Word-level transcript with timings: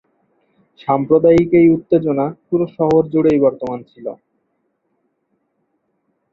সাম্প্রদায়িক 0.79 1.49
এই 1.59 1.67
উত্তেজনা 1.75 2.25
পুরো 2.47 2.65
শহর 2.77 3.01
জুড়েই 3.13 3.39
বর্তমান 3.45 3.79
ছিল। 3.91 4.05